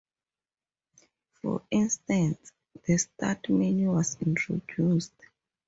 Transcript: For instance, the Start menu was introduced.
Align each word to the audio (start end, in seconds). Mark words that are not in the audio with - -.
For 1.43 1.61
instance, 1.69 2.51
the 2.87 2.97
Start 2.97 3.47
menu 3.49 3.91
was 3.91 4.17
introduced. 4.19 5.13